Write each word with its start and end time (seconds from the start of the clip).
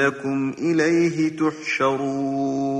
أنكم 0.00 0.52
إليه 0.58 1.36
تحشرون 1.36 2.76